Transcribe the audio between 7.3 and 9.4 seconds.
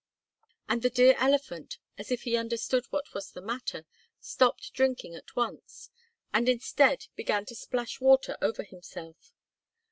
to splash water over himself.